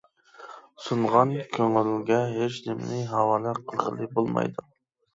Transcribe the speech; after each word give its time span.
سۇنغان 0.85 1.35
كۆڭۈلگە 1.59 2.19
ھېچنېمىنى 2.33 3.05
ھاۋالە 3.15 3.57
قىلغىلى 3.63 4.13
بولمايدۇ. 4.19 4.71